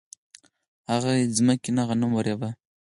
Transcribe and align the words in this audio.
هغې 0.91 1.15
ځمکې 1.37 1.69
نه 1.77 1.83
غنم 1.87 2.11
ورېبه 2.15 2.49